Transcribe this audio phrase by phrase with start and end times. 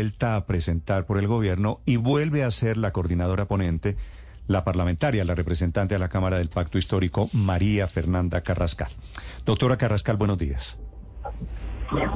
[0.00, 3.96] vuelta a presentar por el gobierno y vuelve a ser la coordinadora ponente,
[4.46, 8.88] la parlamentaria, la representante de la Cámara del Pacto Histórico, María Fernanda Carrascal.
[9.44, 10.80] Doctora Carrascal, buenos días.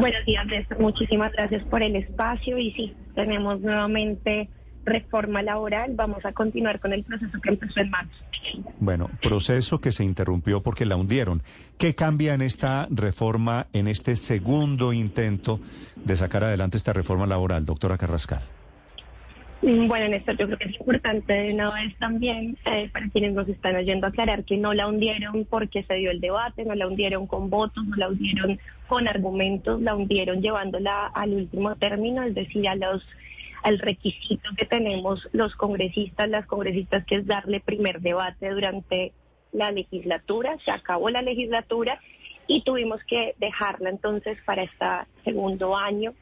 [0.01, 0.47] Buenos días.
[0.79, 4.49] Muchísimas gracias por el espacio y sí, tenemos nuevamente
[4.85, 5.93] reforma laboral.
[5.95, 8.25] Vamos a continuar con el proceso que empezó en marzo.
[8.79, 11.43] Bueno, proceso que se interrumpió porque la hundieron.
[11.79, 15.61] ¿Qué cambia en esta reforma, en este segundo intento
[15.97, 18.43] de sacar adelante esta reforma laboral, doctora Carrascal?
[19.65, 23.33] Mm, bueno, Néstor, yo creo que es importante de una vez también eh, para quienes
[23.33, 26.87] nos están oyendo aclarar que no la hundieron porque se dio el debate, no la
[26.87, 28.59] hundieron con votos, no la hundieron
[28.89, 33.07] con argumentos, la hundieron llevándola al último término, es decir, a los
[33.65, 39.13] al requisito que tenemos los congresistas, las congresistas, que es darle primer debate durante
[39.53, 40.59] la legislatura.
[40.67, 41.99] Se acabó la legislatura
[42.47, 44.85] y tuvimos que dejarla entonces para este
[45.25, 46.13] segundo año.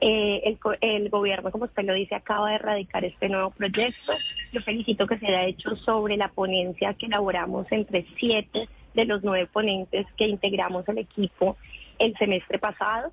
[0.00, 4.14] Eh, el, gobierno, como usted lo dice, acaba de erradicar este nuevo proyecto.
[4.50, 9.22] Yo felicito que se haya hecho sobre la ponencia que elaboramos entre siete de los
[9.22, 11.58] nueve ponentes que integramos el equipo
[11.98, 13.12] el semestre pasado.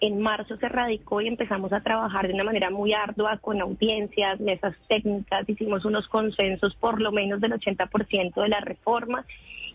[0.00, 4.40] En marzo se radicó y empezamos a trabajar de una manera muy ardua con audiencias,
[4.40, 9.24] mesas técnicas, hicimos unos consensos por lo menos del 80% de la reforma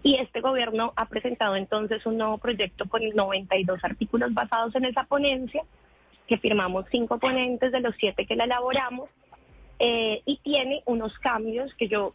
[0.03, 5.03] y este gobierno ha presentado entonces un nuevo proyecto con 92 artículos basados en esa
[5.03, 5.63] ponencia,
[6.27, 9.09] que firmamos cinco ponentes de los siete que la elaboramos,
[9.79, 12.13] eh, y tiene unos cambios que yo,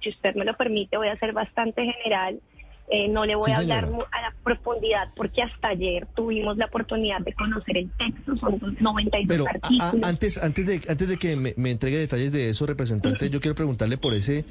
[0.00, 2.40] si usted me lo permite, voy a ser bastante general
[2.88, 7.20] eh, no le voy a hablar a la profundidad porque hasta ayer tuvimos la oportunidad
[7.20, 9.94] de conocer el texto, son 92 Pero, artículos.
[10.04, 13.96] antes, antes, de, antes de que me, entregue detalles de eso, representante, yo quiero preguntarle
[13.96, 14.44] por ese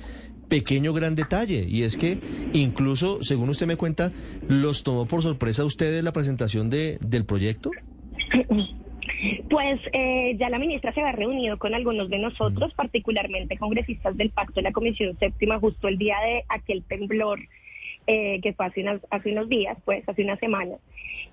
[0.49, 2.19] pequeño gran detalle, y es que
[2.53, 4.11] incluso, según usted me cuenta,
[4.47, 7.69] ¿los tomó por sorpresa ustedes la presentación de, del proyecto?
[9.49, 14.31] Pues eh, ya la ministra se había reunido con algunos de nosotros, particularmente congresistas del
[14.31, 17.39] Pacto de la Comisión Séptima, justo el día de aquel temblor
[18.07, 20.77] eh, que fue hace, hace unos días, pues hace una semana.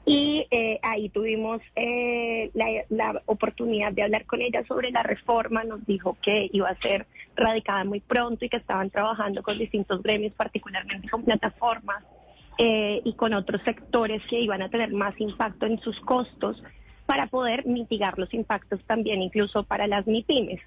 [0.04, 5.84] Y eh, ahí tuvimos eh, la, oportunidad de hablar con ella sobre la reforma, nos
[5.87, 7.06] dijo que iba a ser
[7.37, 12.04] radicada muy pronto y que estaban trabajando con distintos gremios, particularmente con plataformas
[12.60, 16.62] y con otros sectores que iban a tener más impacto en sus costos
[17.06, 20.60] para poder mitigar los impactos también incluso para las MIPIMES.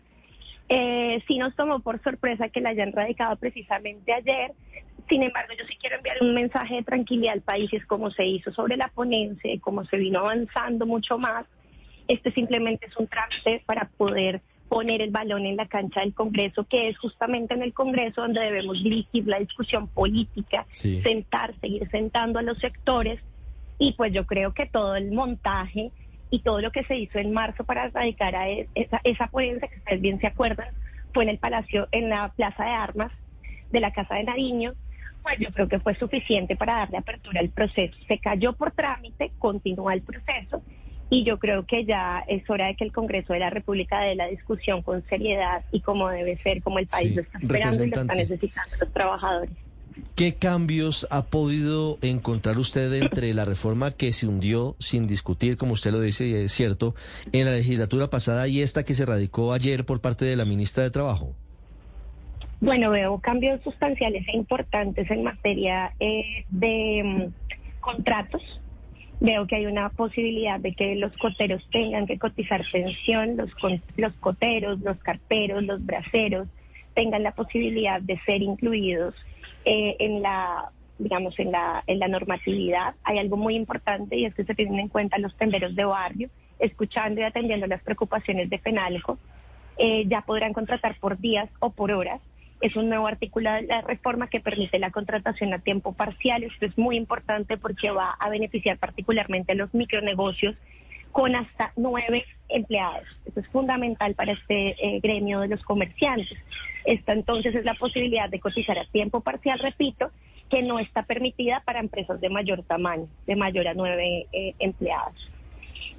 [1.28, 4.54] Sí nos tomó por sorpresa que la hayan radicado precisamente ayer.
[5.10, 8.26] Sin embargo, yo sí quiero enviar un mensaje de tranquilidad al país, es como se
[8.26, 11.46] hizo sobre la ponencia, como se vino avanzando mucho más.
[12.08, 14.42] Este simplemente es un trámite para poder
[14.72, 18.40] poner el balón en la cancha del Congreso, que es justamente en el Congreso donde
[18.40, 23.20] debemos dirigir la discusión política, sentar, seguir sentando a los sectores.
[23.78, 25.92] Y pues yo creo que todo el montaje
[26.30, 29.78] y todo lo que se hizo en marzo para erradicar a esa, esa ponencia, que
[29.78, 30.70] ustedes bien se acuerdan,
[31.14, 33.12] fue en el Palacio, en la Plaza de Armas
[33.72, 34.74] de la Casa de Nariño,
[35.24, 37.96] pues yo creo que fue suficiente para darle apertura al proceso.
[38.08, 40.62] Se cayó por trámite, continúa el proceso
[41.12, 44.16] y yo creo que ya es hora de que el Congreso de la República dé
[44.16, 47.90] la discusión con seriedad y como debe ser, como el país lo está esperando y
[47.90, 49.52] lo están necesitando los trabajadores.
[50.16, 55.74] ¿Qué cambios ha podido encontrar usted entre la reforma que se hundió sin discutir, como
[55.74, 56.96] usted lo dice, y es cierto,
[57.34, 60.84] en la legislatura pasada y esta que se radicó ayer por parte de la ministra
[60.84, 61.36] de Trabajo?
[62.62, 68.62] Bueno, veo cambios sustanciales e importantes en materia eh, de mm, contratos.
[69.20, 73.50] Veo que hay una posibilidad de que los coteros tengan que cotizar pensión, los,
[73.98, 76.48] los coteros, los carperos, los braceros
[76.94, 79.16] tengan la posibilidad de ser incluidos
[79.66, 82.94] eh, en la digamos, en la, en la normatividad.
[83.04, 86.30] Hay algo muy importante y es que se tienen en cuenta los tenderos de barrio,
[86.60, 89.18] escuchando y atendiendo las preocupaciones de Penalco.
[89.78, 92.22] Eh, ya podrán contratar por días o por horas.
[92.62, 96.44] Es un nuevo artículo de la reforma que permite la contratación a tiempo parcial.
[96.44, 100.56] Esto es muy importante porque va a beneficiar particularmente a los micronegocios
[101.12, 103.08] con hasta nueve empleados.
[103.26, 106.38] Eso es fundamental para este eh, gremio de los comerciantes.
[106.86, 110.12] Esta entonces es la posibilidad de cotizar a tiempo parcial, repito,
[110.50, 115.32] que no está permitida para empresas de mayor tamaño, de mayor a nueve eh, empleados.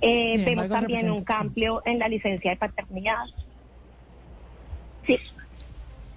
[0.01, 3.25] Eh, vemos también un cambio en la licencia de paternidad.
[5.07, 5.19] Sí.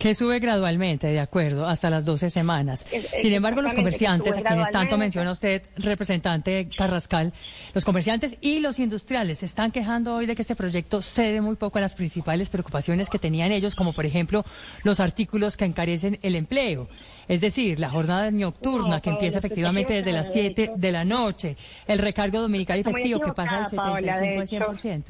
[0.06, 2.86] Que sube gradualmente, de acuerdo, hasta las 12 semanas.
[3.24, 7.34] Sin embargo, los comerciantes, a quienes tanto menciona usted, representante Carrascal,
[7.74, 11.56] los comerciantes y los industriales se están quejando hoy de que este proyecto cede muy
[11.56, 14.46] poco a las principales preocupaciones que tenían ellos, como por ejemplo
[14.84, 16.88] los artículos que encarecen el empleo.
[17.28, 21.58] Es decir, la jornada nocturna que empieza efectivamente desde las 7 de la noche,
[21.88, 25.04] el recargo dominical y festivo que pasa del 75 al 100%.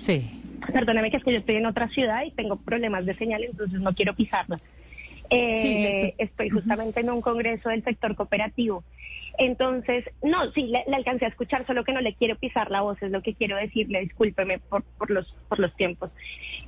[0.00, 0.42] Sí.
[0.72, 3.80] Perdóname que es que yo estoy en otra ciudad y tengo problemas de señal, entonces
[3.80, 4.58] no quiero pisarla.
[5.30, 8.84] Eh, estoy justamente en un congreso del sector cooperativo.
[9.38, 13.02] Entonces, no, sí, le, alcancé a escuchar, solo que no le quiero pisar la voz,
[13.02, 16.10] es lo que quiero decirle, discúlpeme por, por, los, por los tiempos.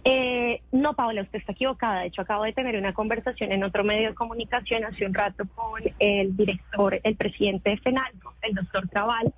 [0.05, 2.01] Eh, no, Paola, usted está equivocada.
[2.01, 5.45] De hecho, acabo de tener una conversación en otro medio de comunicación hace un rato
[5.55, 9.33] con el director, el presidente de FENALCO, el doctor Cabal,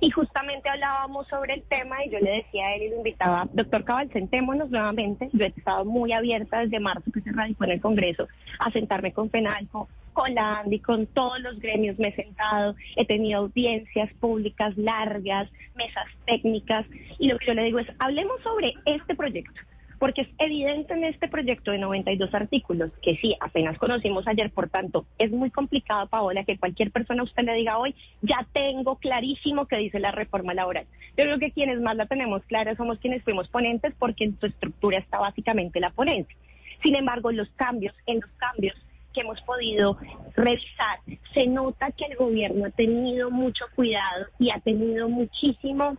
[0.00, 3.48] y justamente hablábamos sobre el tema y yo le decía a él y lo invitaba,
[3.52, 5.30] doctor Cabal, sentémonos nuevamente.
[5.32, 8.28] Yo he estado muy abierta desde marzo que se radicó en el Congreso
[8.58, 11.98] a sentarme con FENALCO, con la ANDI, con todos los gremios.
[11.98, 16.86] Me he sentado, he tenido audiencias públicas largas, mesas técnicas.
[17.18, 19.60] Y lo que yo le digo es, hablemos sobre este proyecto
[19.98, 24.68] porque es evidente en este proyecto de 92 artículos, que sí, apenas conocimos ayer, por
[24.68, 29.66] tanto, es muy complicado, Paola, que cualquier persona usted le diga hoy, ya tengo clarísimo
[29.66, 30.86] que dice la reforma laboral.
[31.16, 34.46] Yo creo que quienes más la tenemos clara somos quienes fuimos ponentes, porque en su
[34.46, 36.36] estructura está básicamente la ponencia.
[36.82, 38.76] Sin embargo, los cambios, en los cambios
[39.14, 39.96] que hemos podido
[40.36, 41.00] revisar,
[41.32, 45.96] se nota que el gobierno ha tenido mucho cuidado y ha tenido muchísimo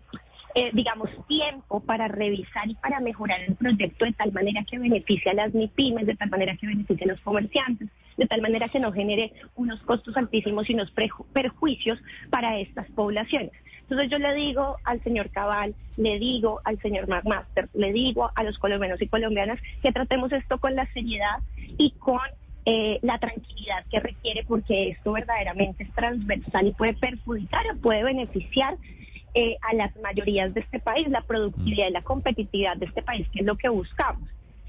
[0.57, 5.29] eh, digamos, tiempo para revisar y para mejorar el proyecto de tal manera que beneficie
[5.29, 8.79] a las MIPIMES, de tal manera que beneficie a los comerciantes, de tal manera que
[8.79, 10.91] no genere unos costos altísimos y unos
[11.31, 11.99] perjuicios
[12.31, 13.51] para estas poblaciones.
[13.81, 18.41] Entonces yo le digo al señor Cabal, le digo al señor McMaster, le digo a
[18.41, 21.37] los colombianos y colombianas que tratemos esto con la seriedad
[21.77, 22.19] y con
[22.65, 28.03] eh, la tranquilidad que requiere porque esto verdaderamente es transversal y puede perjudicar o puede
[28.03, 28.75] beneficiar
[29.39, 33.27] eh, a las mayorías de este país, la productividad y la competitividad de este país,
[33.31, 34.27] que es lo que buscamos.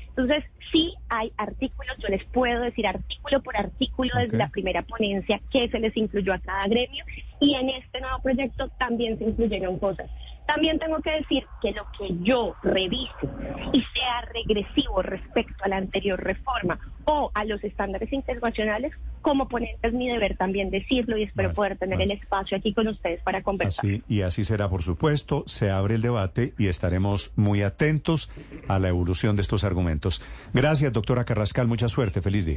[0.08, 5.40] Entonces, sí hay artículos, yo les puedo decir artículo por artículo desde la primera ponencia
[5.50, 7.02] que se les incluyó a cada gremio
[7.40, 10.10] y en este nuevo proyecto también se incluyeron cosas.
[10.46, 13.12] También tengo que decir que lo que yo revise
[13.74, 19.88] y sea regresivo respecto a la anterior reforma o a los estándares internacionales, como ponente
[19.88, 23.42] es mi deber también decirlo y espero poder tener el espacio aquí con ustedes para
[23.42, 23.84] conversar.
[23.84, 25.44] Así, y así será, por supuesto.
[25.46, 28.30] Se abre el debate y estaremos muy atentos
[28.68, 30.22] a la evolución de estos argumentos.
[30.54, 31.66] Gracias, doctora Carrascal.
[31.66, 32.22] Mucha suerte.
[32.22, 32.56] Feliz día.